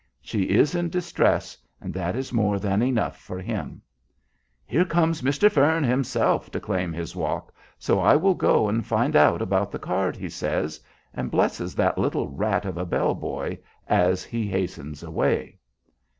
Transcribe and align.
She 0.23 0.45
is 0.49 0.73
in 0.73 0.89
distress, 0.89 1.55
and 1.79 1.93
that 1.93 2.15
is 2.15 2.33
more 2.33 2.57
than 2.57 2.81
enough 2.81 3.19
for 3.19 3.37
him. 3.37 3.83
"Here 4.65 4.83
comes 4.83 5.21
Mr. 5.21 5.47
Fearn 5.47 5.83
himself 5.83 6.49
to 6.49 6.59
claim 6.59 6.91
his 6.91 7.15
walk, 7.15 7.53
so 7.77 7.99
I 7.99 8.15
will 8.15 8.33
go 8.33 8.67
and 8.67 8.83
find 8.83 9.15
out 9.15 9.43
about 9.43 9.69
the 9.71 9.77
card," 9.77 10.15
he 10.15 10.27
says, 10.27 10.79
and 11.13 11.29
blesses 11.29 11.75
that 11.75 11.99
little 11.99 12.29
rat 12.29 12.65
of 12.65 12.77
a 12.79 12.85
bell 12.87 13.13
boy 13.13 13.59
as 13.87 14.23
he 14.23 14.47
hastens 14.47 15.03
away. 15.03 15.59